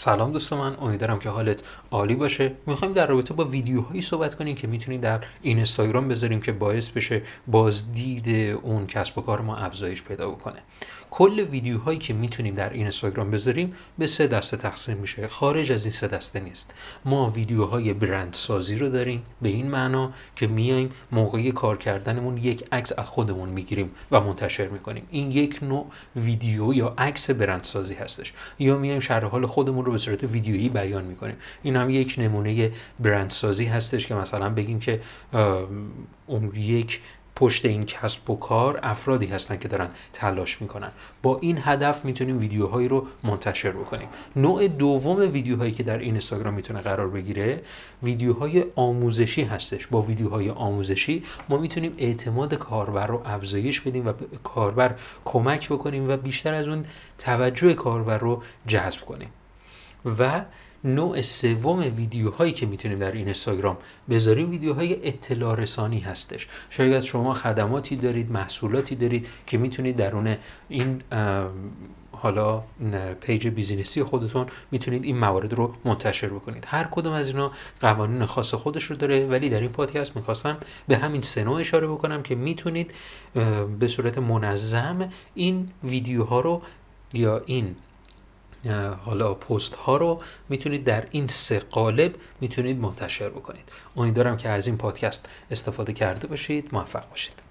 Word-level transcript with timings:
سلام 0.00 0.32
دوست 0.32 0.52
من 0.52 0.76
امیدوارم 0.80 1.18
که 1.18 1.28
حالت 1.28 1.62
عالی 1.90 2.14
باشه. 2.14 2.52
می‌خوایم 2.66 2.94
در 2.94 3.06
رابطه 3.06 3.34
با 3.34 3.44
ویدیوهایی 3.44 4.02
صحبت 4.02 4.34
کنیم 4.34 4.56
که 4.56 4.66
می‌تونیم 4.66 5.00
در 5.00 5.20
این 5.42 5.56
اینستاگرام 5.56 6.08
بذاریم 6.08 6.40
که 6.40 6.52
باعث 6.52 6.88
بشه 6.88 7.22
بازدید 7.46 8.56
اون 8.62 8.86
کسب 8.86 9.18
و 9.18 9.20
کار 9.20 9.40
ما 9.40 9.56
افزایش 9.56 10.02
پیدا 10.02 10.30
بکنه. 10.30 10.58
کل 11.10 11.40
ویدیوهایی 11.40 11.98
که 11.98 12.14
می‌تونیم 12.14 12.54
در 12.54 12.70
این 12.70 12.82
اینستاگرام 12.82 13.30
بذاریم 13.30 13.74
به 13.98 14.06
سه 14.06 14.26
دسته 14.26 14.56
تقسیم 14.56 14.96
میشه. 14.96 15.28
خارج 15.28 15.72
از 15.72 15.84
این 15.84 15.92
سه 15.92 16.08
دسته 16.08 16.40
نیست. 16.40 16.74
ما 17.04 17.30
ویدیوهای 17.30 17.92
برند 17.92 18.34
سازی 18.34 18.76
رو 18.76 18.88
داریم 18.88 19.22
به 19.42 19.48
این 19.48 19.70
معنا 19.70 20.12
که 20.36 20.46
میایم 20.46 20.90
موقعی 21.12 21.52
کار 21.52 21.76
کردنمون 21.76 22.36
یک 22.36 22.64
عکس 22.72 22.92
از 22.98 23.06
خودمون 23.06 23.48
می‌گیریم 23.48 23.90
و 24.10 24.20
منتشر 24.20 24.68
می‌کنیم. 24.68 25.06
این 25.10 25.30
یک 25.30 25.58
نوع 25.62 25.86
ویدیو 26.16 26.74
یا 26.74 26.94
عکس 26.98 27.30
برند 27.30 27.64
سازی 27.64 27.94
هستش. 27.94 28.32
یا 28.58 28.78
میایم 28.78 29.00
شرح 29.00 29.24
حال 29.24 29.46
خودمون 29.46 29.89
به 29.90 29.98
صورت 29.98 30.24
ویدیویی 30.24 30.68
بیان 30.68 31.04
می‌کنیم 31.04 31.36
این 31.62 31.76
هم 31.76 31.90
یک 31.90 32.14
نمونه 32.18 32.72
برند 33.00 33.30
سازی 33.30 33.64
هستش 33.64 34.06
که 34.06 34.14
مثلا 34.14 34.48
بگیم 34.48 34.80
که 34.80 35.00
اون 36.26 36.52
یک 36.54 37.00
پشت 37.36 37.64
این 37.64 37.84
کسب 37.84 38.30
و 38.30 38.36
کار 38.36 38.80
افرادی 38.82 39.26
هستن 39.26 39.56
که 39.56 39.68
دارن 39.68 39.88
تلاش 40.12 40.62
می‌کنن. 40.62 40.90
با 41.22 41.38
این 41.38 41.58
هدف 41.62 42.04
می‌تونیم 42.04 42.38
ویدیوهایی 42.38 42.88
رو 42.88 43.06
منتشر 43.24 43.70
بکنیم. 43.70 44.08
نوع 44.36 44.68
دوم 44.68 45.32
ویدیوهایی 45.32 45.72
که 45.72 45.82
در 45.82 45.98
این 45.98 46.10
اینستاگرام 46.10 46.54
می‌تونه 46.54 46.80
قرار 46.80 47.08
بگیره 47.08 47.62
ویدیوهای 48.02 48.64
آموزشی 48.76 49.42
هستش. 49.42 49.86
با 49.86 50.02
ویدیوهای 50.02 50.50
آموزشی 50.50 51.22
ما 51.48 51.56
می‌تونیم 51.56 51.92
اعتماد 51.98 52.54
کاربر 52.54 53.06
رو 53.06 53.22
افزایش 53.24 53.80
بدیم 53.80 54.06
و 54.06 54.12
کاربر 54.44 54.94
کمک 55.24 55.68
بکنیم 55.68 56.10
و 56.10 56.16
بیشتر 56.16 56.54
از 56.54 56.68
اون 56.68 56.84
توجه 57.18 57.74
کاربر 57.74 58.18
رو 58.18 58.42
جذب 58.66 59.00
کنیم. 59.00 59.28
و 60.18 60.44
نوع 60.84 61.20
سوم 61.20 61.78
ویدیوهایی 61.78 62.52
که 62.52 62.66
می‌تونیم 62.66 62.98
در 62.98 63.12
این 63.12 63.24
اینستاگرام 63.24 63.76
بذاریم. 64.10 64.50
ویدیوهای 64.50 65.08
اطلاع 65.08 65.54
رسانی 65.54 66.00
هستش. 66.00 66.48
شاید 66.70 67.00
شما 67.00 67.34
خدماتی 67.34 67.96
دارید 67.96 68.32
محصولاتی 68.32 68.94
دارید 68.94 69.26
که 69.46 69.58
می‌تونید 69.58 69.96
درون 69.96 70.36
این 70.68 71.02
حالا 72.12 72.62
page 73.20 73.48
business 73.48 73.96
ی 73.96 74.02
خودتون 74.02 74.46
می‌تونید 74.70 75.04
این 75.04 75.18
موارد 75.18 75.52
رو 75.52 75.74
منتشر 75.84 76.28
بکنید. 76.28 76.64
هر 76.66 76.88
کدوم 76.90 77.12
از 77.12 77.28
اینا 77.28 77.50
قوانین 77.80 78.24
خاص 78.24 78.54
خودش 78.54 78.84
رو 78.84 78.96
داره 78.96 79.26
ولی 79.26 79.48
در 79.48 79.60
این 79.60 79.70
پادکست 79.70 80.16
می‌خواستم 80.16 80.56
به 80.88 80.96
همین 80.96 81.22
سه 81.22 81.50
اشاره 81.50 81.86
بکنم 81.86 82.22
که 82.22 82.34
می‌تونید 82.34 82.90
به 83.78 83.88
صورت 83.88 84.18
منظم 84.18 85.08
این 85.34 85.68
ویدیوها 85.84 86.40
رو 86.40 86.62
یا 87.14 87.42
این 87.46 87.76
حالا 89.04 89.34
پست 89.34 89.74
ها 89.74 89.96
رو 89.96 90.20
می‌تونید 90.48 90.84
در 90.84 91.06
این 91.10 91.28
سه 91.28 91.58
قالب 91.58 92.14
می‌تونید 92.40 92.80
منتشر 92.80 93.28
بکنید. 93.28 93.68
امیدوارم 93.96 94.36
که 94.36 94.48
از 94.48 94.66
این 94.66 94.76
پادکست 94.76 95.28
استفاده 95.50 95.92
کرده 95.92 96.26
باشید. 96.26 96.68
موفق 96.72 97.08
باشید. 97.10 97.42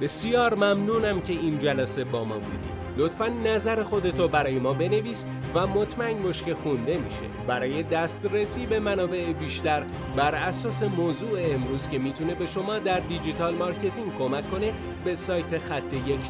بسیار 0.00 0.54
ممنونم 0.54 1.20
که 1.20 1.32
این 1.32 1.58
جلسه 1.58 2.04
با 2.04 2.24
ما 2.24 2.34
بودید 2.34 2.76
لطفا 2.96 3.26
نظر 3.26 3.82
خودتو 3.82 4.28
برای 4.28 4.58
ما 4.58 4.72
بنویس 4.72 5.26
و 5.54 5.66
مطمئن 5.66 6.22
باش 6.22 6.42
که 6.42 6.54
خونده 6.54 6.98
میشه. 6.98 7.22
برای 7.46 7.82
دسترسی 7.82 8.66
به 8.66 8.80
منابع 8.80 9.32
بیشتر 9.32 9.84
بر 10.16 10.34
اساس 10.34 10.82
موضوع 10.82 11.38
امروز 11.42 11.88
که 11.88 11.98
می‌تونه 11.98 12.34
به 12.34 12.46
شما 12.46 12.78
در 12.78 13.00
digital 13.00 13.54
marketing 13.54 14.16
کمک 14.18 14.50
کنه 14.50 14.72
به 15.04 15.14
سایت 15.14 15.58
خط 15.58 15.92
یک 16.06 16.20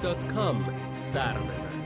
سر 0.88 1.32
بزن 1.32 1.85